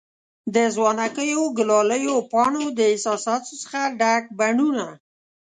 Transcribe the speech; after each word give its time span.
د 0.55 0.57
ځوانکیو، 0.75 1.43
ګلالیو 1.57 2.15
پانو 2.31 2.63
د 2.77 2.79
احساساتو 2.91 3.51
څخه 3.61 3.79
ډک 3.99 4.23
بڼوڼه 4.37 4.89